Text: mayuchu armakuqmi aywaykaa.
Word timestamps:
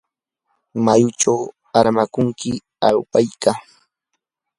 mayuchu 0.85 1.33
armakuqmi 1.79 2.51
aywaykaa. 2.87 3.57